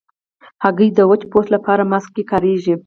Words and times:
هګۍ 0.63 0.89
د 0.93 0.99
وچ 1.09 1.21
پوست 1.31 1.49
لپاره 1.55 1.83
ماسک 1.91 2.09
کې 2.15 2.23
کارېږي. 2.31 2.73